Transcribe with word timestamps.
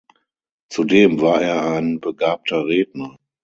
Zudem 0.73 1.21
war 1.21 1.43
er 1.43 1.63
ein 1.63 1.99
begabter 1.99 2.65
Redner. 2.65 3.17